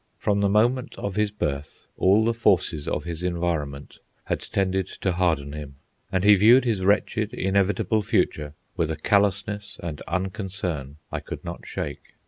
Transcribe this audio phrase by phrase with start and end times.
[0.17, 5.11] From the moment of his birth, all the forces of his environment had tended to
[5.11, 5.75] harden him,
[6.11, 11.67] and he viewed his wretched, inevitable future with a callousness and unconcern I could not
[11.67, 12.15] shake.